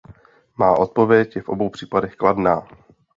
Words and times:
Má 0.57 0.73
odpověď 0.77 1.35
je 1.35 1.41
v 1.41 1.49
obou 1.49 1.69
případech 1.69 2.15
kladná. 2.15 2.67